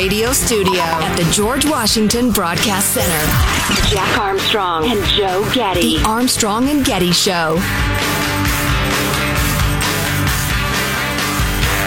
[0.00, 3.86] radio studio at the George Washington Broadcast Center.
[3.94, 5.98] Jack Armstrong and Joe Getty.
[5.98, 7.58] The Armstrong and Getty Show.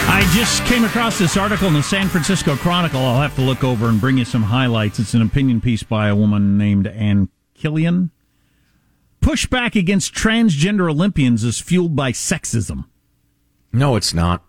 [0.06, 3.00] I just came across this article in the San Francisco Chronicle.
[3.00, 5.00] I'll have to look over and bring you some highlights.
[5.00, 8.12] It's an opinion piece by a woman named Ann Killion.
[9.22, 12.86] Pushback against transgender Olympians is fueled by sexism.
[13.72, 14.44] No, it's not.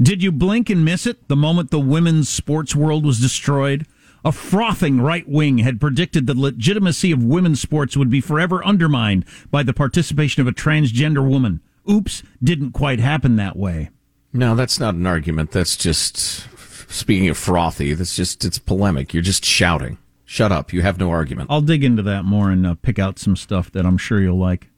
[0.00, 3.86] Did you blink and miss it the moment the women's sports world was destroyed?
[4.24, 9.24] A frothing right wing had predicted the legitimacy of women's sports would be forever undermined
[9.50, 11.60] by the participation of a transgender woman.
[11.88, 13.90] Oops, didn't quite happen that way.
[14.32, 15.52] No, that's not an argument.
[15.52, 16.46] That's just,
[16.90, 19.14] speaking of frothy, that's just, it's polemic.
[19.14, 19.96] You're just shouting.
[20.24, 20.72] Shut up.
[20.72, 21.48] You have no argument.
[21.50, 24.36] I'll dig into that more and uh, pick out some stuff that I'm sure you'll
[24.36, 24.68] like.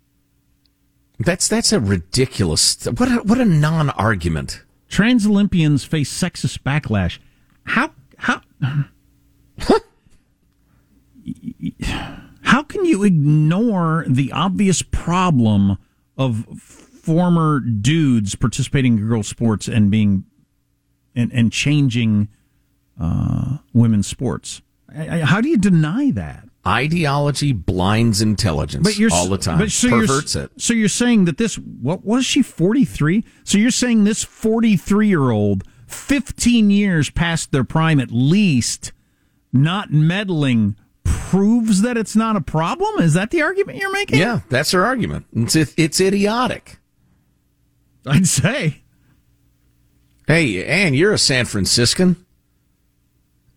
[1.19, 4.63] That's, that's a ridiculous, what a, what a non argument.
[4.89, 7.19] Trans Olympians face sexist backlash.
[7.65, 8.41] How, how,
[12.43, 15.79] how can you ignore the obvious problem
[16.17, 20.25] of former dudes participating in girl sports and being
[21.15, 22.29] and, and changing
[23.01, 24.63] uh, women's sports?
[24.95, 26.48] How do you deny that?
[26.69, 29.59] Ideology blinds intelligence but you're, all the time.
[29.59, 30.51] But so Perverts it.
[30.59, 33.25] So you're saying that this, what was she, 43?
[33.45, 38.93] So you're saying this 43 year old, 15 years past their prime at least,
[39.53, 43.03] not medaling proves that it's not a problem?
[43.03, 44.19] Is that the argument you're making?
[44.19, 45.27] Yeah, that's her argument.
[45.33, 46.79] It's, it's idiotic.
[48.07, 48.83] I'd say.
[50.27, 52.25] Hey, Ann, you're a San Franciscan.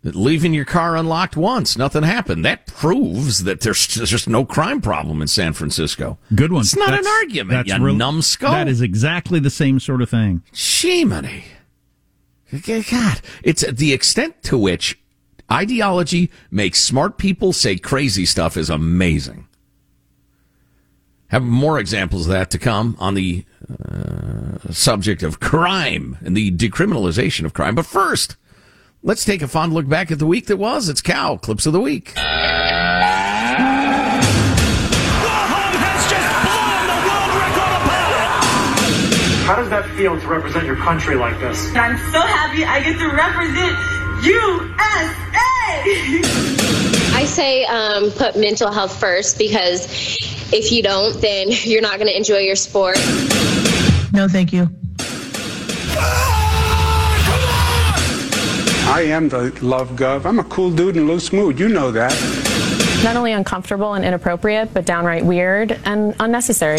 [0.04, 2.44] Leaving your car unlocked once, nothing happened.
[2.44, 6.18] That proves that there's just no crime problem in San Francisco.
[6.34, 6.62] Good one.
[6.62, 8.52] It's not that's, an argument, that's you real, numbskull.
[8.52, 10.42] That is exactly the same sort of thing.
[10.54, 11.44] Shemini.
[12.52, 15.00] God, it's the extent to which
[15.52, 19.48] ideology makes smart people say crazy stuff is amazing.
[21.28, 26.52] Have more examples of that to come on the uh, subject of crime and the
[26.52, 27.76] decriminalization of crime.
[27.76, 28.36] But first,
[29.04, 30.88] Let's take a fond look back at the week that was.
[30.88, 32.14] It's Cow Clips of the Week.
[39.48, 41.76] How does that feel to represent your country like this?
[41.76, 43.76] I'm so happy I get to represent
[44.24, 44.62] USA.
[47.16, 49.88] I say um, put mental health first because
[50.54, 52.98] if you don't, then you're not going to enjoy your sport.
[54.14, 54.70] No, thank you.
[58.92, 60.26] I am the love gov.
[60.26, 61.58] I'm a cool dude in a loose mood.
[61.58, 62.12] You know that.
[63.06, 66.76] Not only uncomfortable and inappropriate, but downright weird and unnecessary.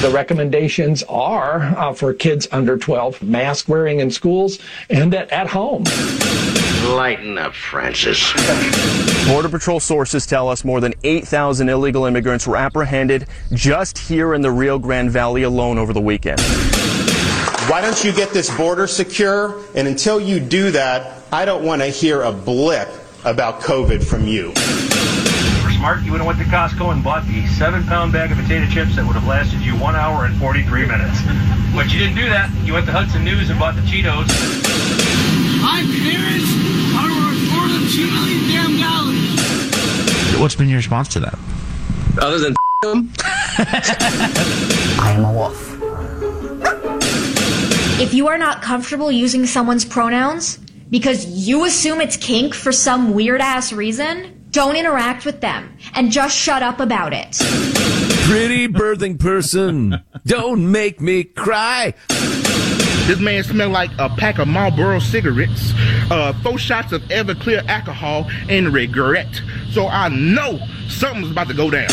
[0.00, 5.48] The recommendations are uh, for kids under 12, mask wearing in schools and at, at
[5.48, 5.82] home.
[6.84, 8.32] Lighten up, Francis.
[9.26, 14.40] Border Patrol sources tell us more than 8,000 illegal immigrants were apprehended just here in
[14.40, 16.40] the Rio Grande Valley alone over the weekend.
[17.68, 19.60] Why don't you get this border secure?
[19.74, 22.88] And until you do that, I don't want to hear a blip
[23.26, 24.52] about COVID from you.
[24.54, 28.64] For smart, you would have went to Costco and bought the seven-pound bag of potato
[28.72, 31.20] chips that would have lasted you one hour and 43 minutes.
[31.74, 32.50] But you didn't do that.
[32.64, 34.28] You went to Hudson News and bought the Cheetos.
[35.60, 36.48] My parents
[36.96, 40.40] are worth more than two million damn dollars.
[40.40, 41.38] What's been your response to that?
[42.18, 43.12] Other than them?
[43.58, 45.77] I am a wolf.
[48.00, 53.12] If you are not comfortable using someone's pronouns because you assume it's kink for some
[53.12, 57.36] weird ass reason, don't interact with them and just shut up about it.
[58.28, 61.92] Pretty birthing person, don't make me cry.
[63.08, 65.72] This man smelled like a pack of Marlboro cigarettes,
[66.08, 69.40] uh, four shots of Everclear alcohol, and regret.
[69.72, 71.88] So I know something's about to go down.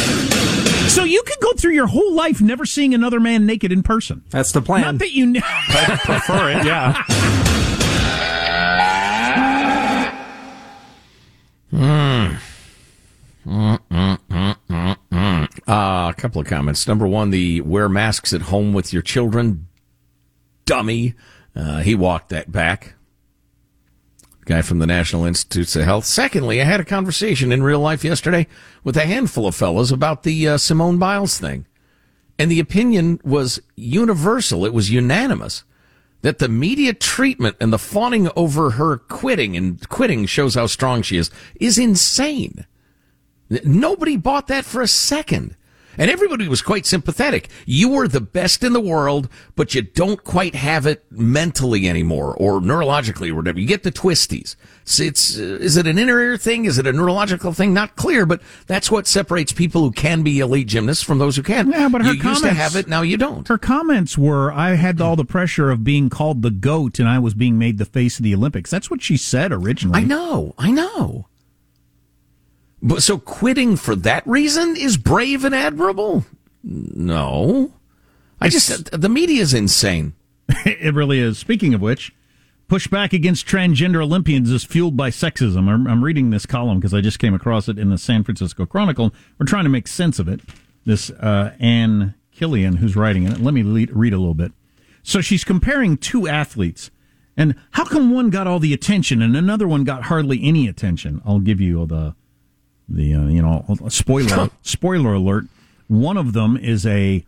[0.95, 4.23] So you could go through your whole life never seeing another man naked in person.
[4.29, 4.81] That's the plan.
[4.81, 7.03] Not that you ne- I prefer it, yeah.
[11.73, 12.37] Mm.
[13.45, 13.79] Mm,
[15.11, 16.87] mm, uh, a couple of comments.
[16.87, 19.67] Number one, the wear masks at home with your children.
[20.65, 21.13] Dummy.
[21.53, 22.94] Uh, he walked that back
[24.45, 26.05] guy from the National Institutes of Health.
[26.05, 28.47] Secondly, I had a conversation in real life yesterday
[28.83, 31.65] with a handful of fellows about the uh, Simone Biles thing.
[32.37, 34.65] And the opinion was universal.
[34.65, 35.63] It was unanimous
[36.21, 41.01] that the media treatment and the fawning over her quitting and quitting shows how strong
[41.01, 42.65] she is is insane.
[43.63, 45.55] Nobody bought that for a second.
[45.97, 47.49] And everybody was quite sympathetic.
[47.65, 52.35] You were the best in the world, but you don't quite have it mentally anymore
[52.37, 53.59] or neurologically or whatever.
[53.59, 54.55] You get the twisties.
[54.83, 56.65] So it's, uh, is it an inner ear thing?
[56.65, 57.73] Is it a neurological thing?
[57.73, 61.43] Not clear, but that's what separates people who can be elite gymnasts from those who
[61.43, 61.69] can't.
[61.69, 63.47] Yeah, but her you comments, used to have it, now you don't.
[63.47, 67.19] Her comments were, I had all the pressure of being called the GOAT and I
[67.19, 68.69] was being made the face of the Olympics.
[68.69, 70.01] That's what she said originally.
[70.01, 71.27] I know, I know.
[72.85, 76.23] But so quitting for that reason is brave and admirable?
[76.63, 77.73] No.
[78.39, 80.13] I just, the media is insane.
[80.47, 81.39] it really is.
[81.39, 82.13] Speaking of which,
[82.69, 85.67] pushback against transgender Olympians is fueled by sexism.
[85.67, 88.67] I'm, I'm reading this column because I just came across it in the San Francisco
[88.67, 89.11] Chronicle.
[89.39, 90.41] We're trying to make sense of it.
[90.85, 93.39] This uh, Ann Killion, who's writing it.
[93.39, 94.51] Let me read a little bit.
[95.01, 96.91] So she's comparing two athletes.
[97.35, 101.23] And how come one got all the attention and another one got hardly any attention?
[101.25, 102.13] I'll give you the
[102.87, 105.45] the uh, you know spoiler spoiler alert.
[105.87, 107.25] One of them is a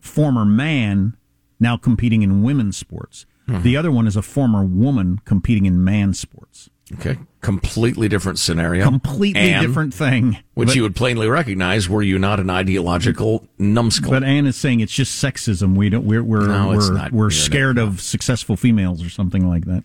[0.00, 1.16] former man
[1.58, 3.26] now competing in women's sports.
[3.48, 3.62] Mhm.
[3.62, 6.70] The other one is a former woman competing in man sports.
[6.94, 7.18] Okay.
[7.40, 8.84] Completely different scenario.
[8.84, 10.38] Completely Ann, different thing.
[10.54, 14.10] Which But- you would plainly recognize were you not an ideological numbskull.
[14.10, 15.76] But Ann is saying it's just sexism.
[15.76, 16.04] We don't.
[16.04, 19.84] We're we're No, we're, we're scared of successful females or something like that.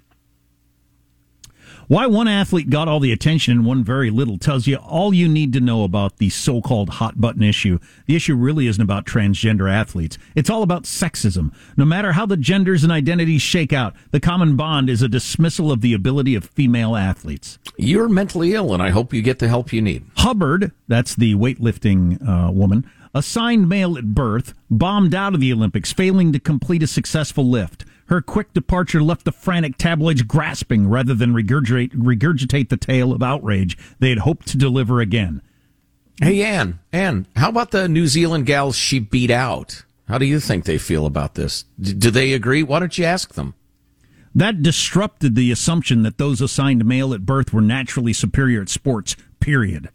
[1.88, 5.28] Why one athlete got all the attention and one very little tells you all you
[5.28, 7.78] need to know about the so-called hot button issue.
[8.08, 10.18] The issue really isn't about transgender athletes.
[10.34, 11.54] It's all about sexism.
[11.78, 15.72] No matter how the genders and identities shake out, the common bond is a dismissal
[15.72, 17.60] of the ability of female athletes.
[17.78, 20.06] You're mentally ill, and I hope you get the help you need.
[20.18, 25.94] Hubbard, that's the weightlifting uh, woman, assigned male at birth, bombed out of the Olympics,
[25.94, 27.86] failing to complete a successful lift.
[28.08, 33.24] Her quick departure left the frantic tabloids grasping rather than regurgitate, regurgitate the tale of
[33.24, 35.42] outrage they had hoped to deliver again.
[36.22, 39.84] Hey, Ann, Ann, how about the New Zealand gals she beat out?
[40.08, 41.66] How do you think they feel about this?
[41.80, 42.64] D- do they agree?
[42.64, 43.56] Why don't you ask them?
[44.34, 49.16] That disrupted the assumption that those assigned male at birth were naturally superior at sports,
[49.40, 49.90] period.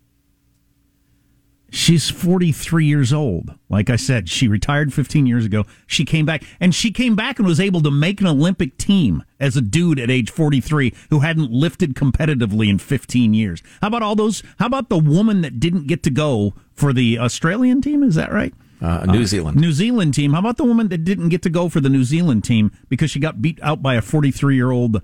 [1.70, 3.54] She's 43 years old.
[3.68, 5.64] Like I said, she retired 15 years ago.
[5.86, 9.22] She came back, and she came back and was able to make an Olympic team
[9.38, 13.62] as a dude at age 43 who hadn't lifted competitively in 15 years.
[13.80, 14.42] How about all those?
[14.58, 18.02] How about the woman that didn't get to go for the Australian team?
[18.02, 18.52] Is that right?
[18.82, 19.60] Uh, New Zealand.
[19.60, 20.32] New Zealand team.
[20.32, 23.10] How about the woman that didn't get to go for the New Zealand team because
[23.10, 25.02] she got beat out by a 43 year old,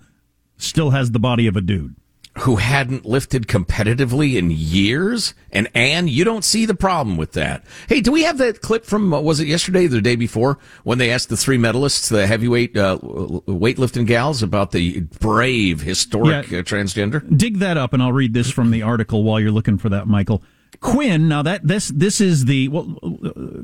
[0.56, 1.94] still has the body of a dude?
[2.40, 5.32] Who hadn't lifted competitively in years?
[5.50, 7.64] And Ann, you don't see the problem with that.
[7.88, 10.58] Hey, do we have that clip from, uh, was it yesterday or the day before,
[10.84, 16.50] when they asked the three medalists, the heavyweight uh, weightlifting gals, about the brave, historic
[16.50, 16.58] Yeah.
[16.58, 17.24] uh, transgender?
[17.36, 20.06] Dig that up, and I'll read this from the article while you're looking for that,
[20.06, 20.42] Michael.
[20.80, 21.28] Quinn.
[21.28, 22.98] Now that this this is the well,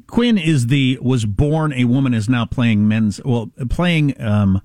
[0.07, 4.63] Quinn is the was born a woman is now playing men's well playing um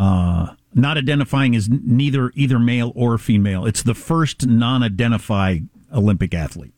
[0.00, 3.66] uh not identifying as neither either male or female.
[3.66, 5.58] It's the first non-identify
[5.92, 6.72] Olympic athlete.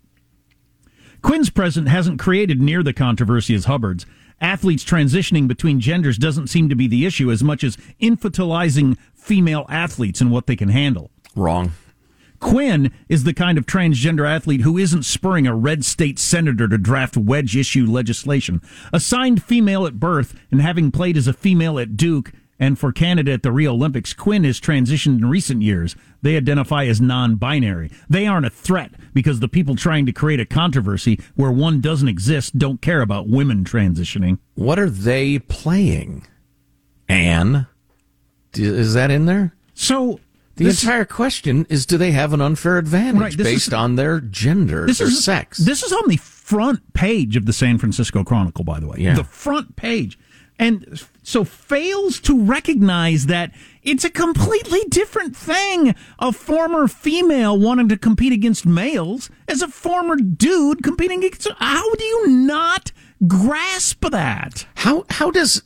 [1.20, 4.06] Quinn's present hasn't created near the controversy as Hubbard's.
[4.40, 9.66] Athletes transitioning between genders doesn't seem to be the issue as much as infantilizing female
[9.68, 11.10] athletes and what they can handle.
[11.36, 11.72] Wrong.
[12.40, 16.76] Quinn is the kind of transgender athlete who isn't spurring a red state senator to
[16.76, 18.60] draft wedge issue legislation.
[18.92, 23.32] Assigned female at birth and having played as a female at Duke and for Canada
[23.32, 25.96] at the Rio Olympics, Quinn has transitioned in recent years.
[26.22, 27.90] They identify as non binary.
[28.08, 32.08] They aren't a threat because the people trying to create a controversy where one doesn't
[32.08, 34.38] exist don't care about women transitioning.
[34.54, 36.26] What are they playing?
[37.08, 37.66] Ann?
[38.54, 39.54] Is that in there?
[39.74, 40.20] So
[40.56, 43.96] the this- entire question is: Do they have an unfair advantage Right, based is- on
[43.96, 45.58] their gender, This their is sex?
[45.58, 48.98] This is on the front page of the San Francisco Chronicle, by the way.
[48.98, 49.14] Yeah.
[49.14, 50.18] The front page.
[50.58, 55.94] And so fails to recognize that it's a completely different thing.
[56.18, 61.48] A former female wanting to compete against males as a former dude competing against.
[61.58, 62.92] How do you not
[63.26, 64.66] grasp that?
[64.76, 65.62] How how does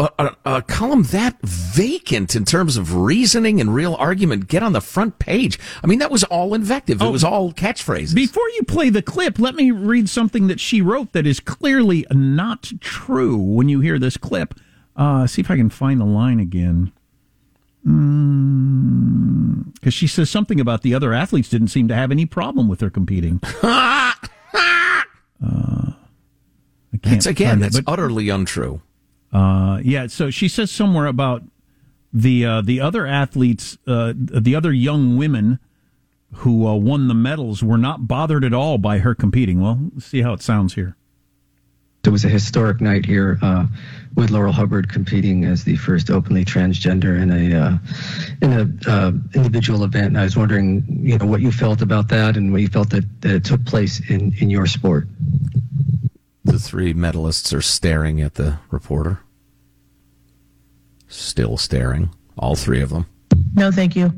[0.00, 4.72] a, a, a column that vacant in terms of reasoning and real argument get on
[4.72, 5.58] the front page?
[5.84, 7.00] I mean, that was all invective.
[7.00, 8.14] It Oh, was all catchphrases.
[8.14, 12.06] Before you play the clip, let me read something that she wrote that is clearly
[12.10, 14.54] not true when you hear this clip.
[14.96, 16.92] Uh, see if I can find the line again.
[19.72, 22.80] Because she says something about the other athletes didn't seem to have any problem with
[22.82, 23.40] her competing.
[23.62, 24.12] uh,
[25.42, 25.94] I
[26.92, 28.82] can't That's again, find it, that's but- utterly untrue.
[29.32, 31.42] Uh, yeah, so she says somewhere about
[32.12, 35.58] the uh, the other athletes, uh, the other young women
[36.32, 39.60] who uh, won the medals were not bothered at all by her competing.
[39.60, 40.96] Well, let's see how it sounds here.
[42.04, 43.66] it was a historic night here uh,
[44.14, 47.78] with Laurel Hubbard competing as the first openly transgender in a uh,
[48.42, 50.06] in a uh, individual event.
[50.08, 52.90] And I was wondering, you know, what you felt about that and what you felt
[52.90, 55.06] that, that it took place in in your sport.
[56.44, 59.20] The three medalists are staring at the reporter.
[61.08, 63.06] Still staring, all three of them.
[63.54, 64.12] No, thank you.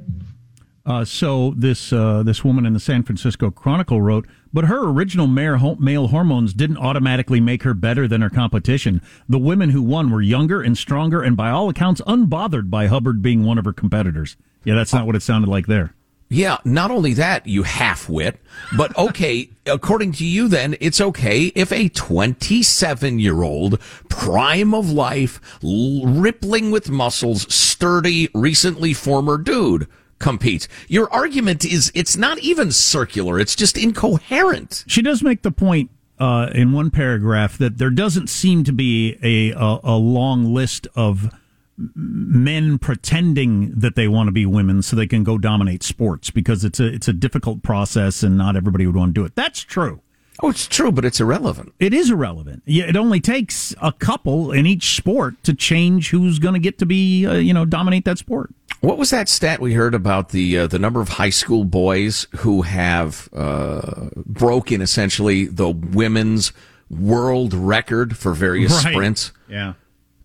[0.84, 5.28] Uh, so this uh, this woman in the San Francisco Chronicle wrote, but her original
[5.28, 9.00] male, male hormones didn't automatically make her better than her competition.
[9.28, 13.22] The women who won were younger and stronger, and by all accounts, unbothered by Hubbard
[13.22, 14.36] being one of her competitors.
[14.64, 15.94] Yeah, that's not what it sounded like there.
[16.32, 18.40] Yeah, not only that, you half-wit,
[18.74, 26.06] but okay, according to you then, it's okay if a 27-year-old, prime of life, l-
[26.06, 29.86] rippling with muscles, sturdy, recently former dude
[30.18, 30.68] competes.
[30.88, 34.84] Your argument is it's not even circular, it's just incoherent.
[34.86, 39.18] She does make the point uh, in one paragraph that there doesn't seem to be
[39.22, 41.30] a, a, a long list of
[41.76, 46.64] men pretending that they want to be women so they can go dominate sports because
[46.64, 49.34] it's a it's a difficult process and not everybody would want to do it.
[49.34, 50.00] That's true.
[50.42, 51.72] Oh, it's true, but it's irrelevant.
[51.78, 52.62] It is irrelevant.
[52.66, 56.78] Yeah, it only takes a couple in each sport to change who's going to get
[56.78, 58.50] to be uh, you know dominate that sport.
[58.80, 62.26] What was that stat we heard about the uh, the number of high school boys
[62.38, 66.52] who have uh, broken essentially the women's
[66.90, 68.92] world record for various Right.
[68.92, 69.32] sprints?
[69.48, 69.74] Yeah.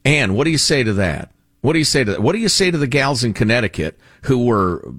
[0.03, 1.31] And what do you say to that?
[1.67, 2.21] What do you say to that?
[2.21, 4.89] What do you say to the gals in Connecticut who were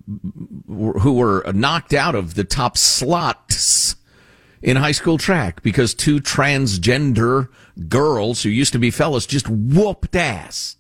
[0.67, 3.97] who were knocked out of the top slots
[4.61, 7.49] in high school track because two transgender
[7.89, 10.77] girls who used to be fellas just whooped ass?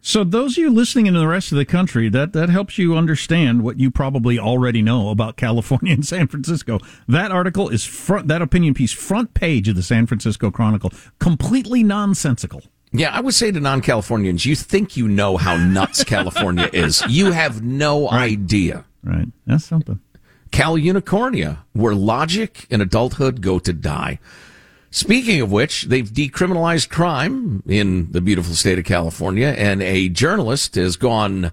[0.00, 2.96] So those of you listening in the rest of the country, that that helps you
[2.96, 6.80] understand what you probably already know about California and San Francisco.
[7.06, 10.90] That article is front that opinion piece front page of the San Francisco Chronicle,
[11.20, 12.64] completely nonsensical.
[12.92, 17.02] Yeah, I would say to non-Californians, you think you know how nuts California is.
[17.08, 18.84] You have no idea.
[19.02, 19.28] Right.
[19.46, 20.00] That's something.
[20.50, 24.18] Cal Unicornia, where logic and adulthood go to die.
[24.90, 30.76] Speaking of which, they've decriminalized crime in the beautiful state of California, and a journalist
[30.76, 31.52] has gone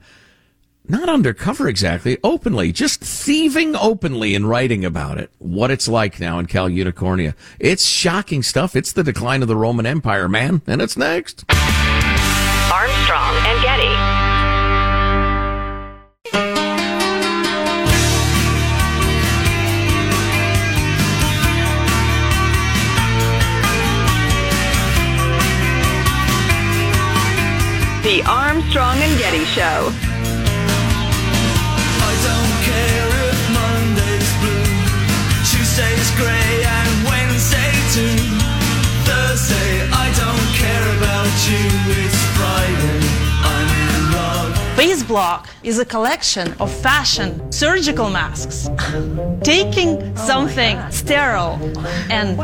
[0.89, 5.31] not undercover exactly, openly, just thieving openly and writing about it.
[5.39, 7.33] What it's like now in Cal Unicornia.
[7.59, 8.75] It's shocking stuff.
[8.75, 11.45] It's the decline of the Roman Empire, man, and it's next.
[12.71, 13.95] Armstrong and Getty.
[28.03, 30.14] The Armstrong and Getty Show.
[32.23, 34.71] Don't care if Monday's blue,
[35.49, 36.54] Tuesday's grey,
[45.07, 48.69] Block is a collection of fashion surgical masks.
[49.43, 51.59] Taking something sterile
[52.09, 52.39] and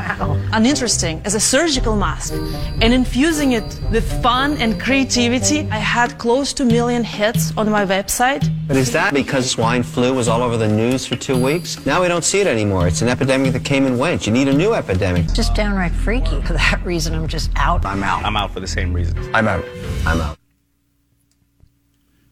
[0.54, 5.68] uninteresting as a surgical mask and infusing it with fun and creativity.
[5.72, 8.48] I had close to a million hits on my website.
[8.68, 11.84] But is that because swine flu was all over the news for two weeks?
[11.86, 12.88] Now we don't see it anymore.
[12.88, 14.28] It's an epidemic that came and went.
[14.28, 15.34] You need a new epidemic.
[15.34, 16.42] Just downright freaky.
[16.42, 17.86] For that reason, I'm just out.
[17.86, 18.24] I'm out.
[18.24, 19.28] I'm out for the same reasons.
[19.34, 19.66] I'm out.
[20.06, 20.41] I'm out.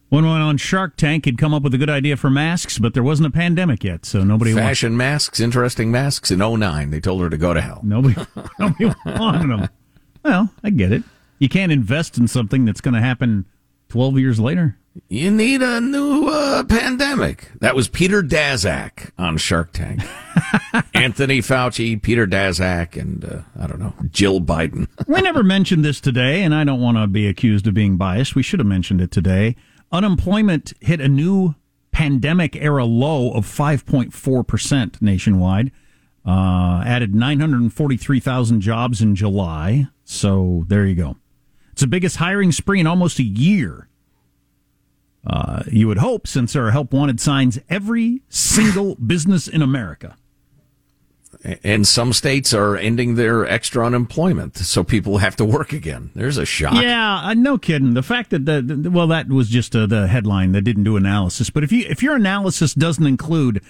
[0.10, 3.04] One on Shark Tank had come up with a good idea for masks, but there
[3.04, 6.90] wasn't a pandemic yet, so nobody Fashion masks, interesting masks in 09.
[6.90, 7.80] They told her to go to hell.
[7.84, 8.16] Nobody,
[8.60, 9.70] nobody wanted them.
[10.24, 11.04] Well, I get it.
[11.38, 13.46] You can't invest in something that's going to happen
[13.90, 14.78] 12 years later.
[15.08, 17.52] You need a new uh, pandemic.
[17.62, 20.02] That was Peter Daszak on Shark Tank.
[20.96, 24.88] Anthony Fauci, Peter Daszak, and uh, I don't know, Jill Biden.
[25.08, 28.36] we never mentioned this today, and I don't want to be accused of being biased.
[28.36, 29.56] We should have mentioned it today.
[29.92, 31.56] Unemployment hit a new
[31.92, 35.72] pandemic era low of 5.4% nationwide.
[36.26, 39.88] Uh, added 943,000 jobs in July.
[40.04, 41.18] So there you go.
[41.72, 43.88] It's the biggest hiring spree in almost a year.
[45.26, 50.16] Uh, you would hope, since there are help wanted signs every single business in America.
[51.64, 56.10] And some states are ending their extra unemployment, so people have to work again.
[56.16, 56.82] There's a shock.
[56.82, 57.94] Yeah, uh, no kidding.
[57.94, 60.98] The fact that the, the well, that was just uh, the headline that didn't do
[60.98, 61.50] analysis.
[61.50, 63.62] But if you if your analysis doesn't include,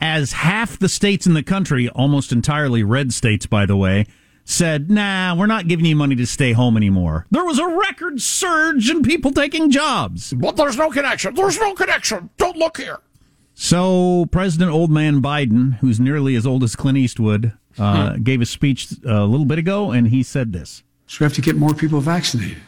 [0.00, 4.06] as half the states in the country, almost entirely red states, by the way,
[4.44, 8.20] said, "Nah, we're not giving you money to stay home anymore." There was a record
[8.20, 10.34] surge in people taking jobs.
[10.34, 11.34] But there's no connection.
[11.34, 12.30] There's no connection.
[12.36, 13.00] Don't look here.
[13.60, 18.46] So President Old Man Biden, who's nearly as old as Clint Eastwood, uh, gave a
[18.46, 20.84] speech a little bit ago, and he said this.
[21.08, 22.62] So we have to get more people vaccinated.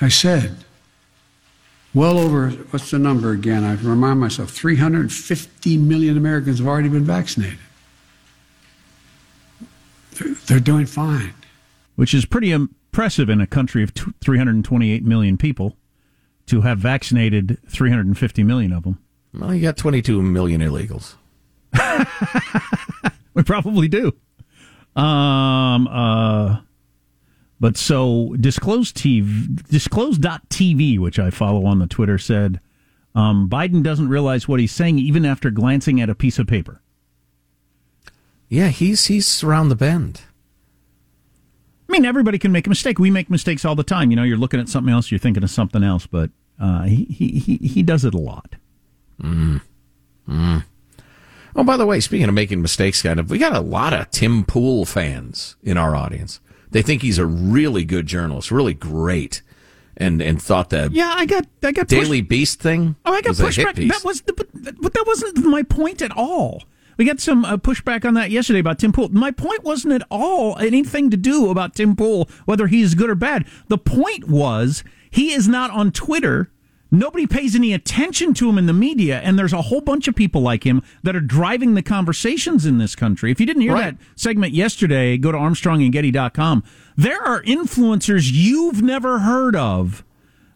[0.00, 0.58] I said,
[1.92, 3.64] well over, what's the number again?
[3.64, 7.58] I remind myself 350 million Americans have already been vaccinated.
[10.12, 11.34] They're, they're doing fine.
[11.96, 15.76] Which is pretty impressive in a country of 328 million people
[16.46, 18.98] to have vaccinated 350 million of them.
[19.38, 21.14] Well, you got 22 million illegals.
[23.34, 24.12] we probably do.
[24.96, 26.60] Um, uh,
[27.60, 32.58] but so disclose TV, disclose.tv, which I follow on the Twitter, said
[33.14, 36.82] um, Biden doesn't realize what he's saying even after glancing at a piece of paper.
[38.48, 40.22] Yeah, he's he's around the bend.
[41.88, 42.98] I mean, everybody can make a mistake.
[42.98, 44.10] We make mistakes all the time.
[44.10, 47.04] You know, you're looking at something else, you're thinking of something else, but uh, he,
[47.04, 48.56] he he he does it a lot.
[49.22, 49.60] Mm.
[50.28, 50.64] Mm.
[51.56, 54.10] Oh, by the way, speaking of making mistakes, kind of, we got a lot of
[54.10, 56.40] Tim Pool fans in our audience.
[56.70, 59.42] They think he's a really good journalist, really great,
[59.96, 62.96] and and thought that yeah, I got I got Daily Beast thing.
[63.04, 63.88] Oh, I got was a hit pushback.
[63.88, 64.48] That was, the, but,
[64.80, 66.64] but that wasn't my point at all.
[66.98, 69.08] We got some uh, pushback on that yesterday about Tim Pool.
[69.10, 73.14] My point wasn't at all anything to do about Tim Pool, whether he's good or
[73.14, 73.46] bad.
[73.68, 76.50] The point was he is not on Twitter.
[76.90, 80.14] Nobody pays any attention to him in the media, and there's a whole bunch of
[80.14, 83.30] people like him that are driving the conversations in this country.
[83.30, 83.98] If you didn't hear Right.
[83.98, 86.62] that segment yesterday, go to armstrongandgetty.com.
[86.96, 90.02] There are influencers you've never heard of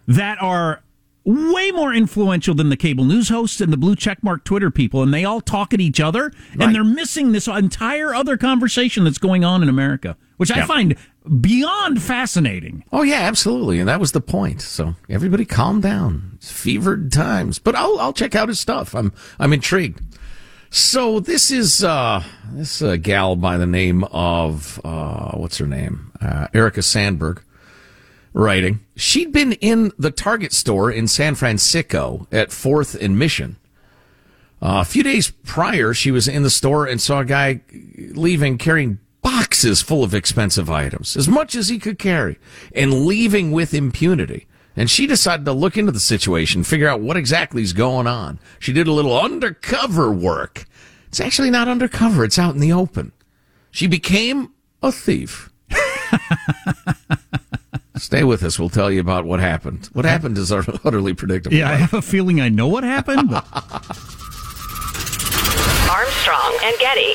[0.08, 0.82] that are
[1.24, 5.14] way more influential than the cable news hosts and the blue checkmark Twitter people, and
[5.14, 9.44] they all talk at each other, and they're missing this entire other conversation that's going
[9.44, 10.96] on in America, which I find
[11.40, 12.84] beyond fascinating.
[12.92, 14.60] Oh yeah, absolutely, and that was the point.
[14.60, 16.32] So everybody, calm down.
[16.34, 18.94] It's fevered times, but I'll I'll check out his stuff.
[18.94, 20.00] I'm I'm intrigued.
[20.70, 26.12] So this is uh, this uh, gal by the name of uh, what's her name?
[26.20, 27.42] Uh, Erica Sandberg.
[28.34, 33.56] Writing, she'd been in the Target store in San Francisco at Fourth and Mission.
[34.62, 37.60] Uh, a few days prior, she was in the store and saw a guy
[38.14, 42.38] leaving carrying boxes full of expensive items, as much as he could carry,
[42.74, 44.46] and leaving with impunity.
[44.76, 48.38] And she decided to look into the situation, figure out what exactly is going on.
[48.58, 50.64] She did a little undercover work.
[51.08, 53.12] It's actually not undercover, it's out in the open.
[53.70, 55.50] She became a thief.
[57.96, 58.58] Stay with us.
[58.58, 59.88] We'll tell you about what happened.
[59.92, 61.56] What happened is utterly predictable.
[61.56, 63.46] Yeah, I have a feeling I know what happened, but
[65.90, 67.14] Armstrong and Getty.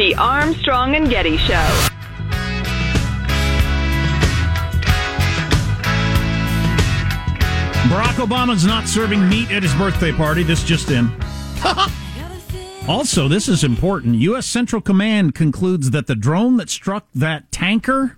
[0.00, 1.52] The Armstrong and Getty Show.
[7.90, 10.42] Barack Obama's not serving meat at his birthday party.
[10.42, 11.10] This just in.
[12.88, 14.14] also, this is important.
[14.14, 14.46] U.S.
[14.46, 18.16] Central Command concludes that the drone that struck that tanker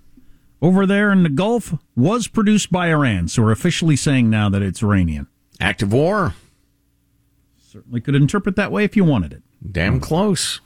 [0.61, 3.27] over there in the Gulf was produced by Iran.
[3.27, 5.27] So we're officially saying now that it's Iranian.
[5.59, 6.33] Active war.
[7.61, 9.43] Certainly could interpret that way if you wanted it.
[9.69, 10.61] Damn close.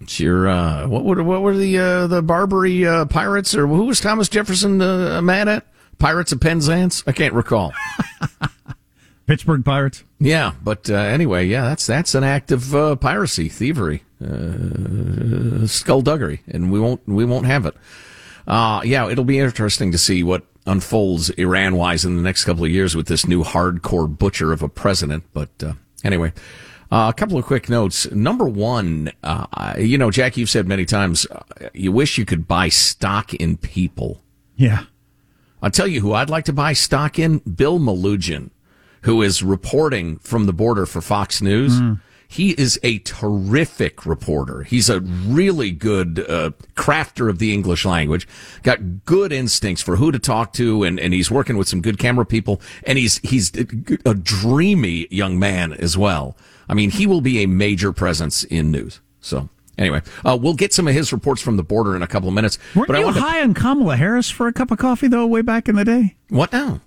[0.00, 3.84] It's your uh, what were what were the uh, the Barbary uh, pirates or who
[3.84, 5.66] was Thomas Jefferson uh, mad at?
[5.98, 7.02] Pirates of Penzance?
[7.06, 7.72] I can't recall.
[9.26, 10.04] Pittsburgh Pirates.
[10.20, 16.40] Yeah, but uh, anyway, yeah, that's that's an act of uh, piracy, thievery, uh, skullduggery,
[16.48, 17.76] and we won't we won't have it.
[18.46, 22.64] Uh, yeah, it'll be interesting to see what unfolds Iran wise in the next couple
[22.64, 25.24] of years with this new hardcore butcher of a president.
[25.34, 26.32] But uh, anyway,
[26.90, 28.10] uh, a couple of quick notes.
[28.10, 32.48] Number one, uh, you know, Jack, you've said many times, uh, you wish you could
[32.48, 34.22] buy stock in people.
[34.56, 34.84] Yeah.
[35.62, 38.50] I'll tell you who I'd like to buy stock in Bill Melugin,
[39.02, 41.80] who is reporting from the border for Fox News.
[42.30, 44.62] He is a terrific reporter.
[44.62, 48.28] He's a really good uh, crafter of the English language.
[48.62, 51.98] Got good instincts for who to talk to, and, and he's working with some good
[51.98, 52.60] camera people.
[52.84, 53.50] And he's he's
[54.04, 56.36] a dreamy young man as well.
[56.68, 59.00] I mean, he will be a major presence in news.
[59.22, 62.28] So anyway, uh, we'll get some of his reports from the border in a couple
[62.28, 62.58] of minutes.
[62.74, 65.08] Weren't but I you want to high on Kamala Harris for a cup of coffee
[65.08, 66.16] though, way back in the day?
[66.28, 66.82] what now?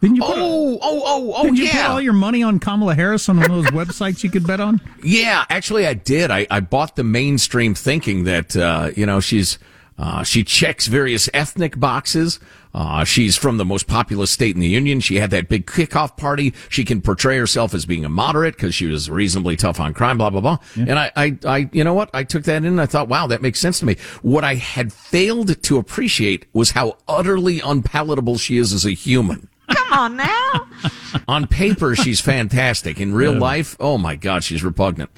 [0.00, 0.22] Didn't you?
[0.22, 3.36] Put Oh, oh, oh, oh, didn't you put all your money on Kamala Harris on
[3.38, 4.80] one of those websites you could bet on?
[5.02, 6.30] Yeah, actually, I did.
[6.30, 9.58] I, I bought the mainstream thinking that uh, you know she's
[9.98, 12.40] Uh, she checks various ethnic boxes.
[12.72, 14.98] Uh, she's from the most populous state in the union.
[15.00, 16.54] She had that big kickoff party.
[16.70, 20.16] She can portray herself as being a moderate because she was reasonably tough on crime,
[20.16, 20.56] blah, blah, blah.
[20.76, 22.08] And I, I, I, you know what?
[22.14, 23.96] I took that in and I thought, wow, that makes sense to me.
[24.22, 29.49] What I had failed to appreciate was how utterly unpalatable she is as a human.
[29.90, 30.68] Come on now.
[31.28, 33.00] On paper, she's fantastic.
[33.00, 35.10] In real life, oh my God, she's repugnant.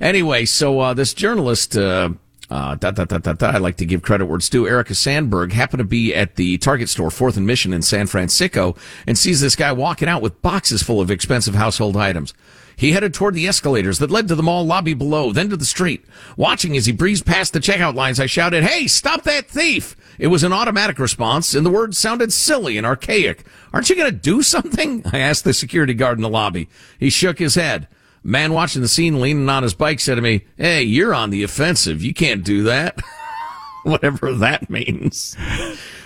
[0.00, 2.10] Anyway, so uh, this journalist, uh,
[2.50, 4.66] uh, da, da, da, da, da, I like to give credit where it's due.
[4.66, 8.74] Erica Sandberg happened to be at the Target store, Fourth and Mission in San Francisco,
[9.06, 12.34] and sees this guy walking out with boxes full of expensive household items.
[12.78, 15.64] He headed toward the escalators that led to the mall lobby below, then to the
[15.64, 16.04] street.
[16.36, 19.96] Watching as he breezed past the checkout lines, I shouted, Hey, stop that thief!
[20.16, 23.44] It was an automatic response, and the words sounded silly and archaic.
[23.72, 25.02] Aren't you going to do something?
[25.12, 26.68] I asked the security guard in the lobby.
[27.00, 27.88] He shook his head.
[28.22, 31.42] Man watching the scene leaning on his bike said to me, Hey, you're on the
[31.42, 32.00] offensive.
[32.00, 33.00] You can't do that.
[33.82, 35.36] Whatever that means.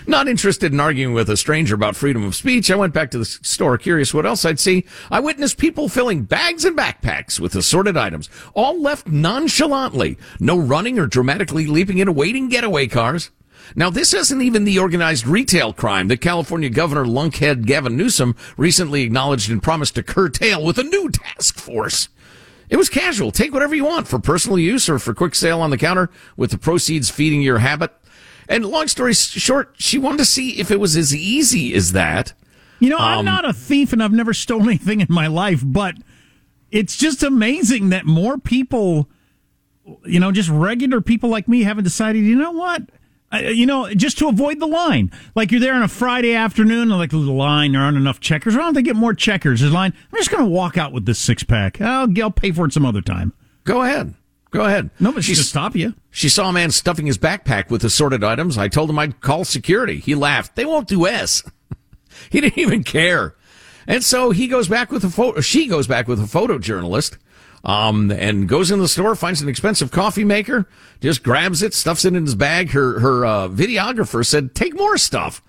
[0.06, 3.18] Not interested in arguing with a stranger about freedom of speech, I went back to
[3.18, 4.84] the store curious what else I'd see.
[5.10, 10.18] I witnessed people filling bags and backpacks with assorted items, all left nonchalantly.
[10.40, 13.30] No running or dramatically leaping into waiting getaway cars.
[13.76, 19.02] Now, this isn't even the organized retail crime that California Governor lunkhead Gavin Newsom recently
[19.02, 22.08] acknowledged and promised to curtail with a new task force.
[22.68, 23.30] It was casual.
[23.30, 26.50] Take whatever you want for personal use or for quick sale on the counter with
[26.50, 27.92] the proceeds feeding your habit.
[28.48, 32.33] And long story short, she wanted to see if it was as easy as that.
[32.81, 35.62] You know, I'm Um, not a thief and I've never stolen anything in my life,
[35.64, 35.94] but
[36.70, 39.09] it's just amazing that more people,
[40.05, 42.83] you know, just regular people like me haven't decided, you know what?
[43.33, 45.11] Uh, you know, just to avoid the line.
[45.35, 48.55] Like you're there on a Friday afternoon, and like the line, there aren't enough checkers.
[48.55, 49.61] Why don't they get more checkers?
[49.61, 49.94] There's line.
[50.12, 51.81] I'm just going to walk out with this six pack.
[51.81, 53.33] I'll, I'll pay for it some other time.
[53.64, 54.14] Go ahead.
[54.52, 54.90] Go ahead.
[55.00, 55.94] Nobody's going to stop you.
[56.10, 58.58] She saw a man stuffing his backpack with assorted items.
[58.58, 59.98] I told him I'd call security.
[59.98, 60.56] He laughed.
[60.56, 61.42] They won't do S.
[62.30, 63.34] he didn't even care.
[63.86, 65.40] And so he goes back with a photo.
[65.40, 67.16] She goes back with a photojournalist.
[67.64, 70.68] Um, and goes in the store, finds an expensive coffee maker,
[71.00, 72.72] just grabs it, stuffs it in his bag.
[72.72, 75.40] Her, her, uh, videographer said, take more stuff.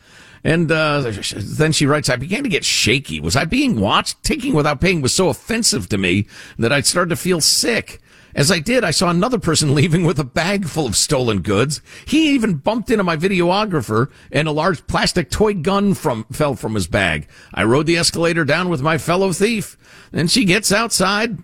[0.44, 3.20] And, uh, then she writes, I began to get shaky.
[3.20, 4.24] Was I being watched?
[4.24, 6.28] Taking without paying was so offensive to me
[6.60, 8.00] that I started to feel sick.
[8.36, 11.82] As I did, I saw another person leaving with a bag full of stolen goods.
[12.06, 16.76] He even bumped into my videographer and a large plastic toy gun from, fell from
[16.76, 17.28] his bag.
[17.54, 19.78] I rode the escalator down with my fellow thief.
[20.12, 21.38] Then she gets outside.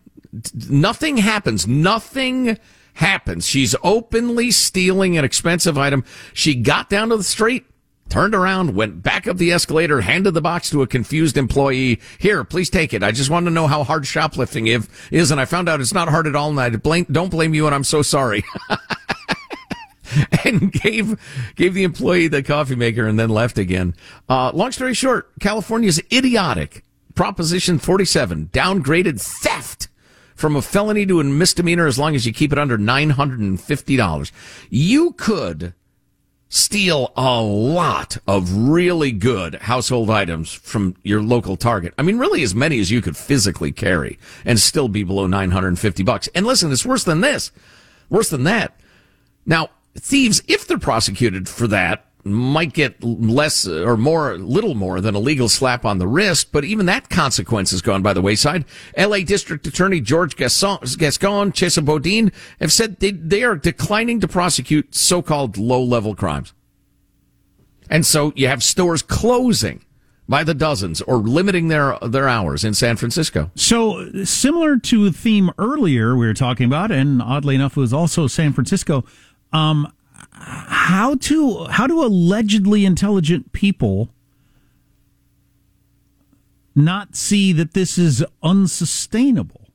[0.70, 1.68] Nothing happens.
[1.68, 2.58] Nothing
[2.96, 3.48] happens.
[3.48, 6.04] She's openly stealing an expensive item.
[6.34, 7.66] She got down to the street,
[8.10, 12.00] turned around, went back up the escalator, handed the box to a confused employee.
[12.18, 13.04] Here, please take it.
[13.04, 15.94] I just want to know how hard shoplifting is, is and I found out it's
[15.94, 18.44] not hard at all, and I blame, don't blame you, and I'm so sorry.
[20.44, 21.20] and gave
[21.56, 23.96] gave the employee the coffee maker and then left again.
[24.28, 26.84] Uh, long story short, California's idiotic
[27.16, 29.90] Proposition 47 downgraded theft
[30.36, 34.32] from a felony to a misdemeanor as long as you keep it under $950.
[34.70, 35.74] You could
[36.50, 41.94] steal a lot of really good household items from your local Target.
[41.98, 46.04] I mean, really as many as you could physically carry and still be below 950
[46.04, 46.28] bucks.
[46.34, 47.52] And listen, it's worse than this.
[48.10, 48.80] Worse than that.
[49.46, 55.16] Now, thieves, if they're prosecuted for that, might get less or more, little more than
[55.16, 58.66] a legal slap on the wrist, but even that consequence has gone by the wayside.
[58.98, 65.58] LA District Attorney George Gascon, Chesa have said they, they are declining to prosecute so-called
[65.58, 66.54] low-level crimes.
[67.90, 69.84] And so you have stores closing
[70.28, 73.50] by the dozens or limiting their, their hours in San Francisco.
[73.56, 77.94] So similar to a theme earlier we were talking about, and oddly enough, it was
[77.94, 79.04] also San Francisco.
[79.52, 79.92] Um,
[80.32, 84.10] how to how do allegedly intelligent people
[86.76, 89.68] not see that this is unsustainable?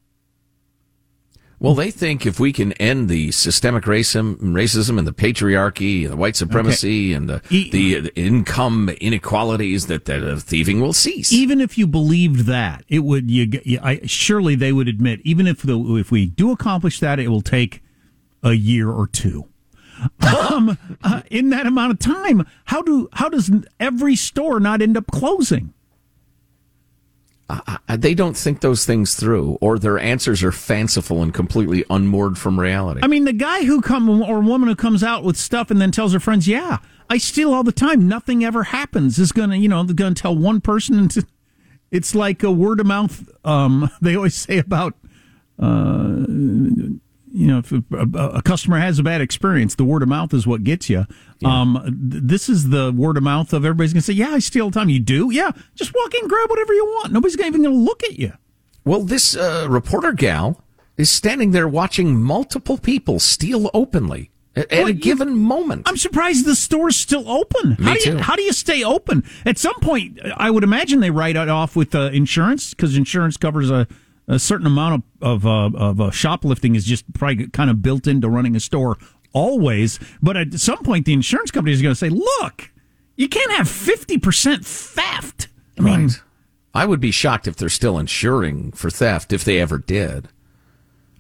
[1.61, 6.17] Well, they think if we can end the systemic racism, racism and the patriarchy, the
[6.17, 11.33] white supremacy, and the, the income inequalities, that, that uh, thieving will cease.
[11.33, 13.31] Even if you believed that, it would.
[13.31, 17.19] You, you I, surely they would admit, even if the, if we do accomplish that,
[17.19, 17.83] it will take
[18.43, 19.49] a year or two.
[20.51, 24.97] Um, uh, in that amount of time, how do how does every store not end
[24.97, 25.73] up closing?
[27.49, 32.39] Uh, they don't think those things through, or their answers are fanciful and completely unmoored
[32.39, 33.01] from reality.
[33.03, 35.91] I mean, the guy who come or woman who comes out with stuff and then
[35.91, 36.79] tells her friends, "Yeah,
[37.11, 38.09] I steal all the time.
[38.09, 40.99] Nothing ever happens." Is gonna, you know, gonna tell one person.
[40.99, 41.23] And t-
[41.91, 43.29] it's like a word of mouth.
[43.45, 44.95] Um, they always say about,
[45.59, 46.25] uh,
[47.35, 47.83] you know, if a,
[48.37, 51.05] a customer has a bad experience, the word of mouth is what gets you.
[51.45, 51.75] Um,
[52.11, 54.65] th- this is the word of mouth of everybody's going to say, "Yeah, I steal
[54.67, 55.51] all the time." You do, yeah.
[55.75, 57.13] Just walk in, grab whatever you want.
[57.13, 58.33] Nobody's even going to look at you.
[58.85, 60.63] Well, this uh, reporter gal
[60.97, 65.83] is standing there watching multiple people steal openly at, at Well, a you- given moment.
[65.89, 67.71] I'm surprised the store's still open.
[67.71, 68.19] Me how do you, too.
[68.19, 69.25] How do you stay open?
[69.45, 73.37] At some point, I would imagine they write it off with uh, insurance because insurance
[73.37, 73.89] covers a,
[74.29, 78.07] a certain amount of of, uh, of uh, shoplifting is just probably kind of built
[78.07, 78.97] into running a store
[79.33, 79.99] always.
[80.23, 82.71] But at some point, the insurance company is going to say, "Look,
[83.17, 86.23] you can't have fifty percent theft." I mean, right.
[86.75, 90.29] I would be shocked if they're still insuring for theft if they ever did.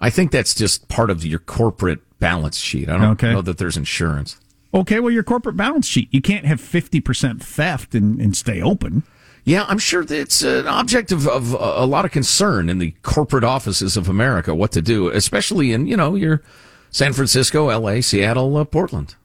[0.00, 2.88] I think that's just part of your corporate balance sheet.
[2.88, 3.32] I don't Okay.
[3.32, 4.38] know that there's insurance.
[4.72, 8.60] okay, well, your corporate balance sheet, you can't have fifty percent theft and, and stay
[8.62, 9.02] open.
[9.44, 12.92] Yeah, I'm sure that it's an object of, of a lot of concern in the
[13.02, 16.42] corporate offices of America what to do, especially in, you know, your
[16.90, 19.16] San Francisco, LA, Seattle, uh, Portland.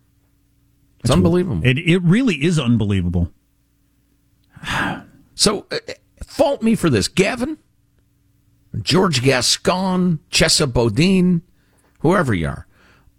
[0.99, 1.61] It's unbelievable.
[1.65, 3.31] It it really is unbelievable.
[5.35, 5.77] So, uh,
[6.21, 7.07] fault me for this.
[7.07, 7.59] Gavin,
[8.81, 11.43] George Gascon, Chesa Boudin,
[11.99, 12.67] whoever you are.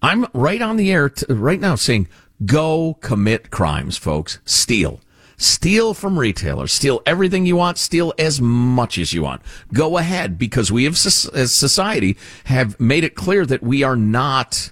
[0.02, 2.08] I'm right on the air t- right now saying,
[2.44, 4.38] go commit crimes, folks.
[4.44, 5.00] Steal.
[5.40, 6.70] Steal from retailers.
[6.70, 7.78] Steal everything you want.
[7.78, 9.40] Steal as much as you want.
[9.72, 14.70] Go ahead because we have, as society, have made it clear that we are not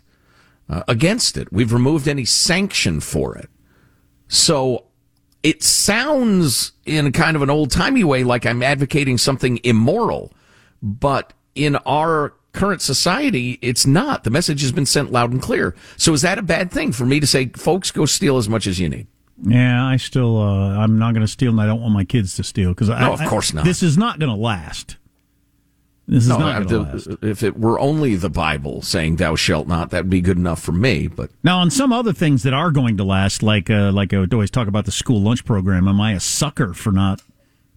[0.68, 1.50] uh, against it.
[1.50, 3.48] We've removed any sanction for it.
[4.28, 4.85] So
[5.42, 10.35] it sounds in kind of an old timey way like I'm advocating something immoral,
[10.83, 14.24] but in our current society, it's not.
[14.24, 15.74] The message has been sent loud and clear.
[15.96, 18.66] So is that a bad thing for me to say, folks, go steal as much
[18.66, 19.07] as you need?
[19.42, 22.35] Yeah, I still, uh, I'm not going to steal, and I don't want my kids
[22.37, 23.64] to steal because No, of course not.
[23.64, 24.96] This is not going to last.
[26.09, 27.09] This is No, not going to last.
[27.22, 30.72] if it were only the Bible saying "Thou shalt not," that'd be good enough for
[30.72, 31.07] me.
[31.07, 34.18] But Now, on some other things that are going to last, like uh, like I
[34.18, 37.20] would always talk about the school lunch program, am I a sucker for not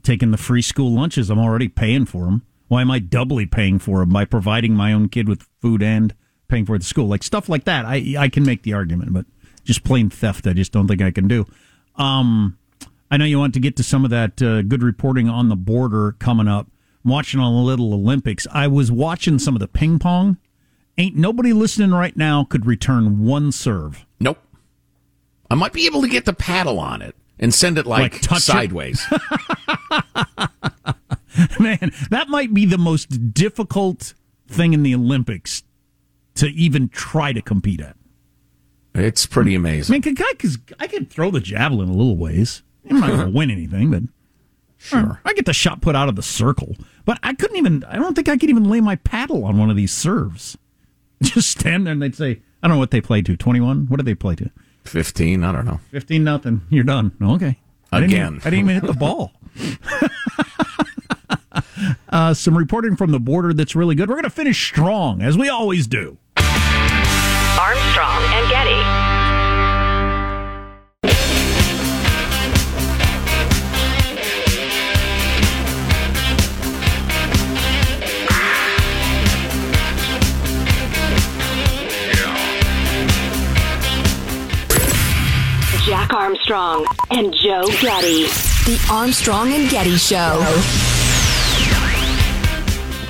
[0.02, 1.30] taking the free school lunches?
[1.30, 2.44] I'm already paying for them.
[2.70, 6.16] Why am I doubly paying for them by providing my own kid with food and
[6.48, 7.08] paying for the school?
[7.08, 9.26] Like stuff like that, I I can make the argument, but
[9.64, 11.46] just plain theft, I just don't think I can do.
[11.96, 12.58] Um,
[13.10, 15.56] I know you want to get to some of that uh, good reporting on the
[15.56, 16.68] border coming up.
[17.04, 18.48] I'm watching a little Olympics.
[18.52, 20.38] I was watching some of the ping pong.
[20.98, 24.06] Ain't nobody listening right now could return one serve.
[24.20, 24.38] nope.
[25.50, 28.22] I might be able to get the paddle on it and send it like, Like
[28.22, 28.42] touch it?
[28.44, 29.06] sideways.
[31.60, 34.14] Man, that might be the most difficult
[34.48, 35.64] thing in the Olympics
[36.36, 37.96] to even try to compete at.
[38.94, 39.96] It's pretty amazing.
[39.96, 42.62] I mean, I, cause I can throw the javelin a little ways.
[42.90, 44.04] I'm not going to win anything, but
[44.78, 45.22] sure.
[45.26, 46.76] I get the shot put out of the circle.
[47.06, 49.70] But I couldn't even, I don't think I could even lay my paddle on one
[49.70, 50.58] of these serves.
[51.24, 53.38] Just stand there and they'd say, I don't know what they play to.
[53.38, 53.88] 21?
[53.88, 54.50] What did they play to?
[54.84, 55.44] Fifteen.
[55.44, 55.80] I don't know.
[55.92, 56.62] 15 nothing.
[56.70, 57.12] You're done.
[57.22, 57.58] Okay.
[57.92, 58.36] I didn't Again.
[58.36, 59.32] even- I didn't even hit the ball.
[62.10, 64.10] uh, some reporting from the border that's really good.
[64.10, 66.18] We're going to finish strong, as we always do.
[67.62, 68.82] Armstrong and Getty.
[85.86, 88.24] Jack Armstrong and Joe Getty.
[88.66, 90.91] The Armstrong and Getty Show.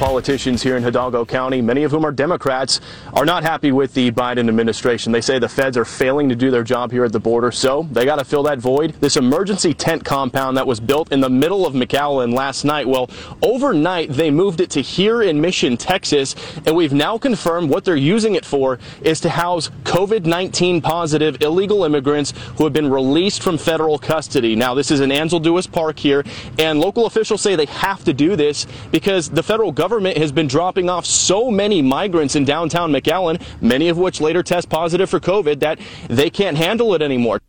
[0.02, 2.82] Politicians here in Hidalgo County, many of whom are Democrats,
[3.14, 5.12] are not happy with the Biden administration.
[5.12, 7.88] They say the feds are failing to do their job here at the border, so
[7.92, 8.96] they got to fill that void.
[9.00, 13.12] This emergency tent compound that was built in the middle of McAllen last night, well,
[13.44, 16.36] overnight they moved it to here in Mission, Texas,
[16.66, 21.40] and we've now confirmed what they're using it for is to house COVID 19 positive
[21.44, 24.56] illegal immigrants who have been released from federal custody.
[24.56, 26.24] Now, this is in Ansel Park here,
[26.58, 30.47] and local officials say they have to do this because the federal government has been
[30.47, 35.19] dropping off so many migrants in downtown McAllen, many of which later test positive for
[35.19, 37.41] COVID, that they can't handle it anymore.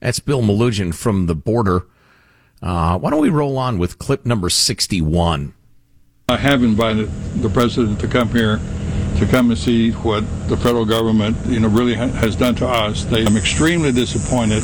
[0.00, 1.86] That's Bill Melugin from the border.
[2.60, 5.54] Uh, why don't we roll on with clip number sixty-one?
[6.28, 7.08] I have invited
[7.42, 8.60] the president to come here
[9.18, 12.66] to come and see what the federal government, you know, really ha- has done to
[12.66, 13.04] us.
[13.04, 14.62] They, I'm extremely disappointed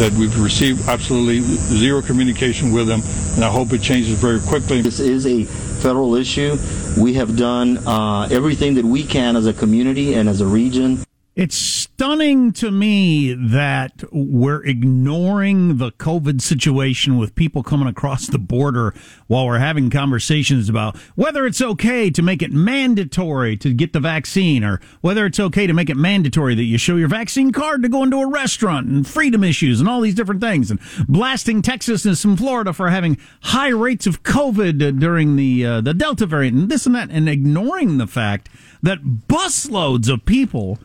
[0.00, 1.40] that we've received absolutely
[1.76, 3.02] zero communication with them,
[3.34, 4.80] and I hope it changes very quickly.
[4.80, 6.56] This is a federal issue.
[6.96, 11.04] We have done uh, everything that we can as a community and as a region.
[11.36, 18.38] It's stunning to me that we're ignoring the COVID situation with people coming across the
[18.38, 18.92] border
[19.28, 24.00] while we're having conversations about whether it's okay to make it mandatory to get the
[24.00, 27.84] vaccine or whether it's okay to make it mandatory that you show your vaccine card
[27.84, 31.62] to go into a restaurant and freedom issues and all these different things and blasting
[31.62, 36.26] Texas and some Florida for having high rates of COVID during the uh, the Delta
[36.26, 38.48] variant and this and that and ignoring the fact
[38.82, 40.80] that busloads of people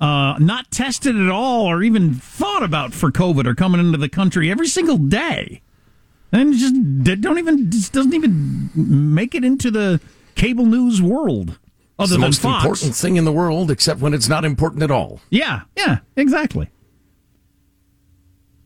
[0.00, 4.08] uh, not tested at all or even thought about for COVID are coming into the
[4.08, 5.60] country every single day.
[6.32, 6.74] And just
[7.20, 10.00] don't even just doesn't even make it into the
[10.36, 11.50] cable news world.
[11.50, 11.58] It's
[11.98, 12.64] Other the than most Fox.
[12.64, 15.20] important thing in the world, except when it's not important at all.
[15.28, 16.70] Yeah, yeah, exactly.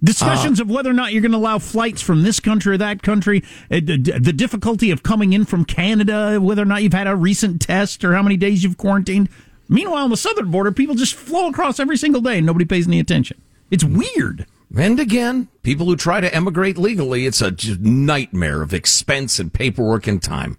[0.03, 3.03] Discussions of whether or not you're going to allow flights from this country or that
[3.03, 6.93] country, uh, d- d- the difficulty of coming in from Canada, whether or not you've
[6.93, 9.31] had a recent test or how many days you've quarantined.
[9.69, 12.87] Meanwhile, on the southern border, people just flow across every single day and nobody pays
[12.87, 13.41] any attention.
[13.71, 14.47] It's weird.
[14.77, 20.07] And again, people who try to emigrate legally, it's a nightmare of expense and paperwork
[20.07, 20.59] and time.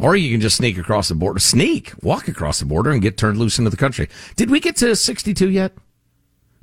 [0.00, 3.16] Or you can just sneak across the border, sneak, walk across the border and get
[3.16, 4.08] turned loose into the country.
[4.36, 5.72] Did we get to 62 yet?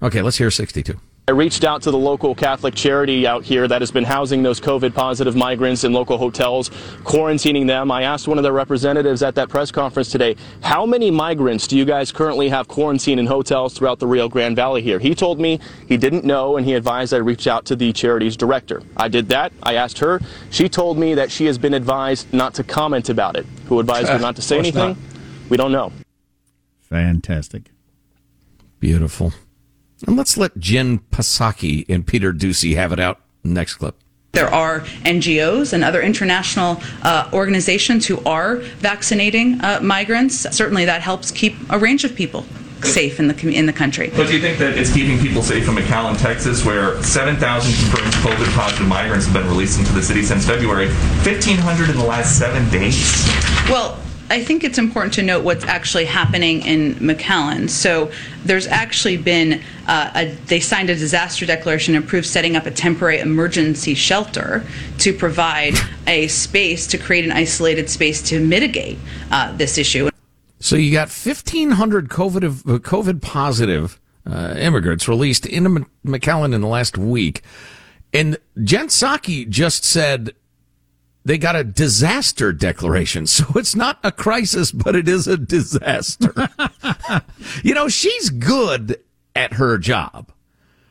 [0.01, 0.99] Okay, let's hear 62.
[1.29, 4.61] I reached out to the local Catholic charity out here that has been housing those
[4.61, 6.69] COVID positive migrants in local hotels,
[7.03, 7.91] quarantining them.
[7.91, 11.77] I asked one of their representatives at that press conference today, how many migrants do
[11.77, 14.99] you guys currently have quarantined in hotels throughout the Rio Grande Valley here?
[14.99, 15.59] He told me
[15.89, 18.81] he didn't know and he advised I reach out to the charity's director.
[18.95, 19.51] I did that.
[19.61, 20.21] I asked her.
[20.49, 23.45] She told me that she has been advised not to comment about it.
[23.65, 24.91] Who advised her not to say anything?
[24.91, 24.97] not.
[25.49, 25.91] We don't know.
[26.83, 27.63] Fantastic.
[28.79, 29.33] Beautiful.
[30.05, 33.19] And let's let Jen Psaki and Peter Doocy have it out.
[33.43, 33.95] Next clip.
[34.33, 40.35] There are NGOs and other international uh, organizations who are vaccinating uh, migrants.
[40.55, 42.45] Certainly, that helps keep a range of people
[42.83, 44.11] safe in the com- in the country.
[44.15, 47.39] But do you think that it's keeping people safe from McAllen, Texas, where 7,000
[47.73, 50.87] confirmed COVID positive migrants have been released into the city since February,
[51.25, 53.25] 1,500 in the last seven days?
[53.69, 53.97] Well,
[54.29, 57.69] I think it's important to note what's actually happening in McAllen.
[57.69, 58.11] So
[58.43, 62.71] there's actually been, uh, a, they signed a disaster declaration and approved setting up a
[62.71, 64.65] temporary emergency shelter
[64.99, 65.75] to provide
[66.07, 68.97] a space to create an isolated space to mitigate
[69.31, 70.09] uh, this issue.
[70.59, 76.67] So you got 1,500 COVID, uh, COVID positive uh, immigrants released into McAllen in the
[76.67, 77.43] last week.
[78.13, 80.33] And Jen Psaki just said
[81.27, 83.27] they got a disaster declaration.
[83.37, 86.49] So it's not a crisis, but it is a disaster.
[87.63, 88.99] you know, she's good
[89.35, 90.31] at her job.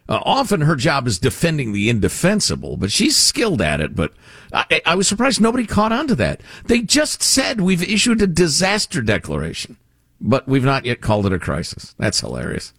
[0.09, 3.97] Uh, often her job is defending the indefensible, but she's skilled at it.
[3.97, 4.13] But
[4.53, 6.43] I, I was surprised nobody caught on to that.
[6.67, 9.77] They just said we've issued a disaster declaration,
[10.21, 11.95] but we've not yet called it a crisis.
[11.99, 12.73] That's hilarious.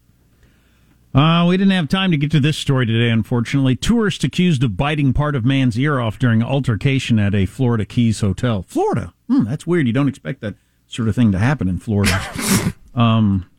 [1.13, 3.75] Uh, we didn't have time to get to this story today, unfortunately.
[3.75, 8.19] Tourist accused of biting part of man's ear off during altercation at a Florida Keys
[8.19, 8.63] hotel.
[8.67, 9.13] Florida?
[9.27, 9.87] Hmm, that's weird.
[9.87, 10.55] You don't expect that
[10.87, 12.19] sort of thing to happen in Florida.
[12.95, 13.49] um,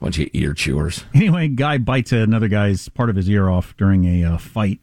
[0.00, 1.04] Bunch of ear chewers.
[1.14, 4.80] Anyway, guy bites another guy's part of his ear off during a uh, fight.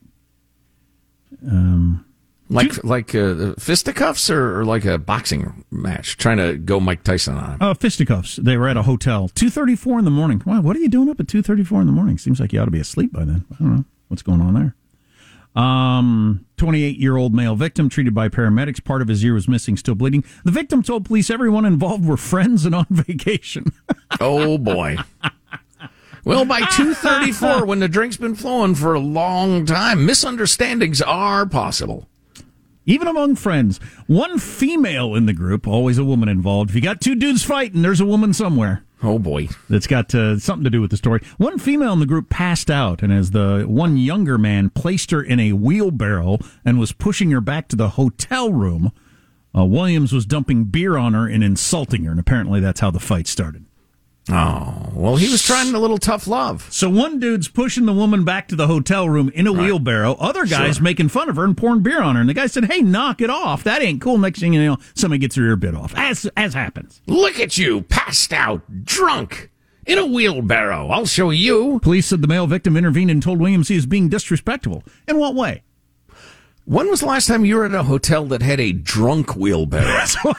[1.48, 2.06] Um,
[2.54, 7.36] Like like uh, fisticuffs or, or like a boxing match, trying to go Mike Tyson
[7.38, 7.58] on him.
[7.62, 8.36] uh, fisticuffs.
[8.36, 9.30] They were at a hotel.
[9.30, 10.40] Two thirty-four in the morning.
[10.42, 12.18] What are you doing up at two thirty-four in the morning?
[12.18, 13.46] Seems like you ought to be asleep by then.
[13.54, 14.76] I don't know what's going on there.
[15.54, 18.82] Um, 28 year old male victim treated by paramedics.
[18.84, 20.24] Part of his ear was missing, still bleeding.
[20.46, 23.66] The victim told police everyone involved were friends and on vacation.
[24.22, 24.98] Oh boy.
[26.24, 32.08] Well, by 2:34 when the drink's been flowing for a long time, misunderstandings are possible.
[32.86, 33.80] Even among friends.
[34.08, 36.72] One female in the group, always a woman involved.
[36.72, 38.84] If you got two dudes fighting, there's a woman somewhere.
[39.04, 39.50] Oh boy.
[39.70, 41.22] That's got uh, something to do with the story.
[41.38, 45.22] One female in the group passed out, and as the one younger man placed her
[45.22, 48.92] in a wheelbarrow and was pushing her back to the hotel room,
[49.56, 53.00] uh, Williams was dumping beer on her and insulting her, and apparently that's how the
[53.00, 53.66] fight started.
[54.32, 56.68] Oh, well, he was trying a little tough love.
[56.72, 60.14] So one dude's pushing the woman back to the hotel room in a wheelbarrow.
[60.20, 60.84] Other guys Sure.
[60.84, 62.22] making fun of her and pouring beer on her.
[62.22, 63.64] And the guy said, "Hey, knock it off.
[63.64, 66.54] That ain't cool." Next thing you know, somebody gets her ear bit off, as as
[66.54, 67.02] happens.
[67.08, 69.50] Look at you, passed out, drunk,
[69.86, 70.88] in a wheelbarrow.
[70.90, 71.80] I'll show you.
[71.82, 74.84] Police said the male victim intervened and told Williams he was being disrespectful.
[75.08, 75.64] In what way?
[76.72, 80.06] When was the last time you were at a hotel that had a drunk wheelbarrow?
[80.06, 80.34] So,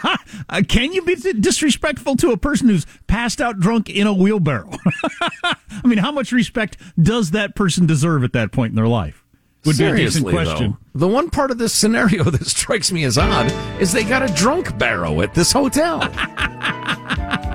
[0.48, 4.70] uh, can you be disrespectful to a person who's passed out drunk in a wheelbarrow?
[5.44, 9.22] I mean, how much respect does that person deserve at that point in their life?
[9.66, 10.78] Would be a decent Seriously, question.
[10.94, 14.22] though, the one part of this scenario that strikes me as odd is they got
[14.22, 15.98] a drunk barrow at this hotel.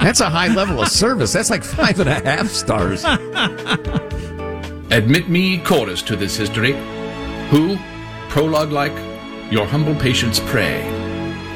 [0.04, 1.34] That's a high level of service.
[1.34, 3.04] That's like five and a half stars.
[4.92, 6.74] Admit me chorus to this history.
[7.50, 7.76] Who,
[8.38, 8.96] prologue like,
[9.52, 10.84] your humble patience pray,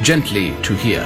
[0.02, 1.04] gently to hear,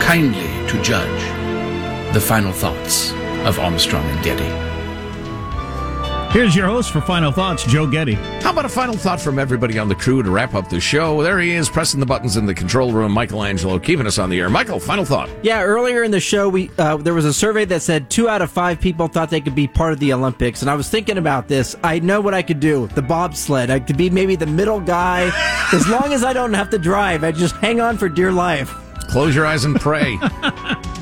[0.00, 3.10] kindly to judge, the final thoughts
[3.44, 4.71] of Armstrong and Getty.
[6.32, 8.14] Here's your host for Final Thoughts, Joe Getty.
[8.14, 11.22] How about a final thought from everybody on the crew to wrap up the show?
[11.22, 13.12] There he is, pressing the buttons in the control room.
[13.12, 14.48] Michelangelo keeping us on the air.
[14.48, 15.28] Michael, final thought.
[15.42, 18.40] Yeah, earlier in the show, we uh, there was a survey that said two out
[18.40, 21.18] of five people thought they could be part of the Olympics, and I was thinking
[21.18, 21.76] about this.
[21.84, 23.68] I know what I could do: the bobsled.
[23.68, 25.30] I could be maybe the middle guy,
[25.74, 27.24] as long as I don't have to drive.
[27.24, 28.70] I just hang on for dear life.
[29.10, 30.16] Close your eyes and pray.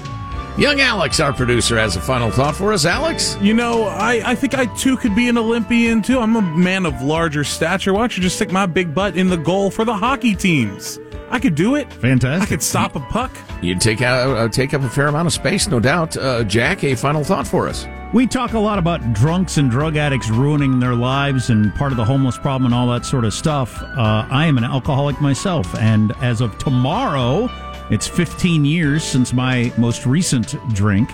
[0.61, 2.85] Young Alex, our producer, has a final thought for us.
[2.85, 3.35] Alex?
[3.41, 6.19] You know, I, I think I too could be an Olympian too.
[6.19, 7.95] I'm a man of larger stature.
[7.95, 11.01] Why don't you just stick my big butt in the goal for the hockey teams?
[11.31, 11.91] I could do it.
[11.95, 12.43] Fantastic.
[12.43, 13.35] I could stop a puck.
[13.63, 16.19] You'd take, out, uh, take up a fair amount of space, no doubt.
[16.19, 17.87] Uh, Jack, a final thought for us.
[18.13, 21.97] We talk a lot about drunks and drug addicts ruining their lives and part of
[21.97, 23.81] the homeless problem and all that sort of stuff.
[23.81, 27.49] Uh, I am an alcoholic myself, and as of tomorrow,
[27.91, 31.11] it's 15 years since my most recent drink,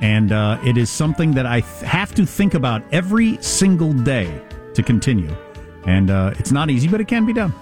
[0.00, 4.40] and uh, it is something that I th- have to think about every single day
[4.74, 5.34] to continue.
[5.86, 7.54] And uh, it's not easy, but it can be done.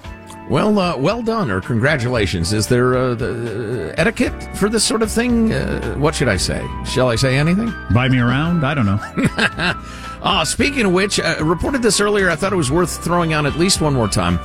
[0.48, 2.52] Well, uh, well done, or congratulations.
[2.52, 5.52] Is there uh, the uh, etiquette for this sort of thing?
[5.52, 6.66] Uh, what should I say?
[6.84, 7.72] Shall I say anything?
[7.94, 8.62] Buy me around?
[8.64, 9.00] I don't know.
[10.22, 12.28] uh, speaking of which, I reported this earlier.
[12.28, 14.38] I thought it was worth throwing on at least one more time.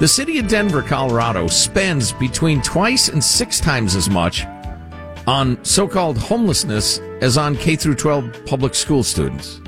[0.00, 4.46] The city of Denver, Colorado spends between twice and six times as much
[5.26, 9.60] on so-called homelessness as on K through 12 public school students.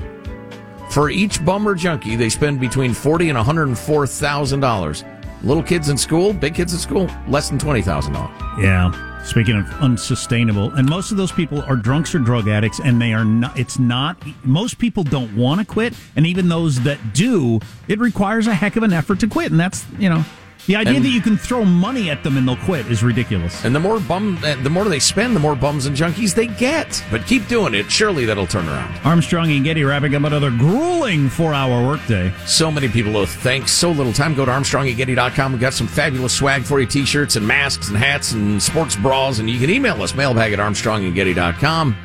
[0.89, 4.61] For each bum or junkie, they spend between forty and one hundred and four thousand
[4.61, 5.03] dollars.
[5.43, 8.31] Little kids in school, big kids in school, less than twenty thousand dollars.
[8.59, 9.09] Yeah.
[9.25, 13.13] Speaking of unsustainable, and most of those people are drunks or drug addicts, and they
[13.13, 13.57] are not.
[13.57, 14.17] It's not.
[14.43, 18.75] Most people don't want to quit, and even those that do, it requires a heck
[18.75, 20.23] of an effort to quit, and that's you know.
[20.65, 23.65] The idea And- that you can throw money at them and they'll quit is ridiculous.
[23.65, 26.47] And the more bum, uh, the more they spend, the more bums and junkies they
[26.47, 27.03] get.
[27.11, 27.91] But keep doing it.
[27.91, 28.93] Surely that'll turn around.
[29.03, 32.31] Armstrong and Getty wrapping up another grueling four-hour workday.
[32.45, 34.35] So many people owe thanks so little time.
[34.35, 35.51] Go to ArmstrongandGetty.com.
[35.51, 39.39] We've got some fabulous swag for you t-shirts and masks and hats and sports bras.
[39.39, 41.95] And you can email us, mailbag at ArmstrongandGetty.com.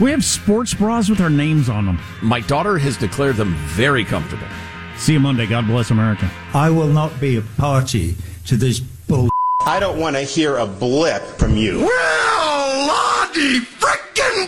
[0.00, 2.00] We have sports bras with our names on them.
[2.20, 4.46] My daughter has declared them very comfortable.
[5.02, 5.46] See you Monday.
[5.46, 6.30] God bless America.
[6.54, 8.14] I will not be a party
[8.46, 9.30] to this bull.
[9.66, 11.80] I don't want to hear a blip from you.
[11.80, 14.46] Well, Lottie frickin'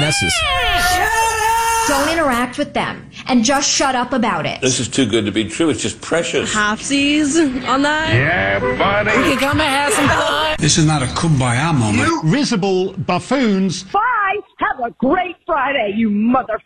[0.00, 0.34] Messes.
[1.86, 4.60] Don't interact with them and just shut up about it.
[4.60, 5.70] This is too good to be true.
[5.70, 6.52] It's just precious.
[6.52, 8.12] Halfsies on that?
[8.12, 9.16] Yeah, buddy.
[9.18, 10.56] We can come and have some fun.
[10.58, 12.08] This is not a kumbaya moment.
[12.08, 13.84] You risible buffoons.
[13.84, 14.02] Bye.
[14.58, 16.60] Have a great Friday, you mother